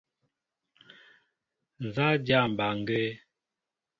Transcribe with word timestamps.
Nzá 1.85 2.07
a 2.15 2.21
dyâ 2.25 2.39
mbaŋgēē? 2.51 3.11